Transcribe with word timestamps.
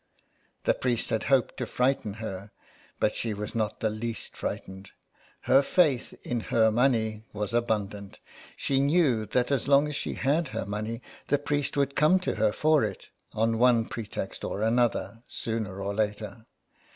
The 0.63 0.73
priest 0.73 1.11
had 1.11 1.25
hoped 1.25 1.57
to 1.57 1.67
frighten 1.67 2.13
her, 2.13 2.49
but 2.99 3.13
she 3.15 3.35
was 3.35 3.53
not 3.53 3.81
the 3.81 3.91
least 3.91 4.35
frightened. 4.35 4.89
Her 5.41 5.61
faith 5.61 6.15
in 6.25 6.39
her 6.39 6.71
money 6.71 7.21
was 7.33 7.53
abundant; 7.53 8.17
she 8.57 8.79
knew 8.79 9.27
that 9.27 9.51
as 9.51 9.67
long 9.67 9.87
as 9.87 9.95
she 9.95 10.15
had 10.15 10.47
her 10.47 10.65
money 10.65 11.03
the 11.27 11.37
priest 11.37 11.77
would 11.77 11.95
come 11.95 12.19
to 12.21 12.33
her 12.33 12.51
for 12.51 12.83
it 12.83 13.09
on 13.33 13.59
one 13.59 13.85
pretext 13.85 14.43
or 14.43 14.63
another, 14.63 15.21
sooner 15.27 15.79
or 15.83 15.93
later. 15.93 16.47